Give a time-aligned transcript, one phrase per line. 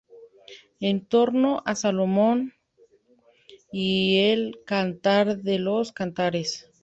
[0.79, 2.55] En torno a Salomón
[3.71, 6.71] y el Cantar de los cantares.